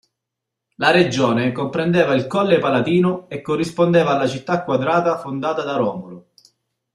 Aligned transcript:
La 0.77 0.89
regione 0.89 1.51
comprendeva 1.51 2.15
il 2.15 2.25
colle 2.25 2.57
Palatino 2.57 3.29
e 3.29 3.41
corrispondeva 3.43 4.15
alla 4.15 4.27
città 4.27 4.63
quadrata 4.63 5.19
fondata 5.19 5.61
da 5.61 5.75
Romolo. 5.75 6.25